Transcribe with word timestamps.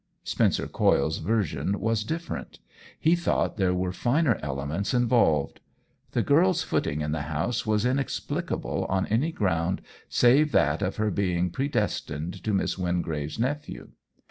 Spencer 0.23 0.65
Coyle's 0.67 1.19
version 1.19 1.79
was 1.79 2.03
dif 2.03 2.27
ferent; 2.27 2.57
he 2.99 3.15
thought 3.15 3.57
there 3.57 3.71
were 3.75 3.91
finer 3.91 4.39
elements 4.41 4.95
involved. 4.95 5.59
The 6.13 6.23
girl's 6.23 6.63
footing 6.63 7.01
in 7.01 7.11
the 7.11 7.21
house 7.29 7.67
was 7.67 7.85
inexplicable 7.85 8.87
on 8.89 9.05
any 9.05 9.31
ground 9.31 9.79
save 10.09 10.53
that 10.53 10.81
of 10.81 10.95
her 10.95 11.11
being 11.11 11.51
predestined 11.51 12.43
to 12.43 12.51
Miss 12.51 12.79
Wingrave's 12.79 13.37
nephew. 13.37 13.89